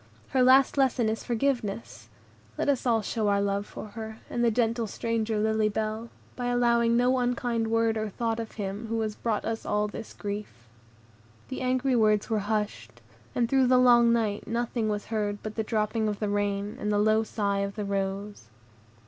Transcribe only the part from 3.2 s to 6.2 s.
our love for her, and the gentle stranger Lily Bell,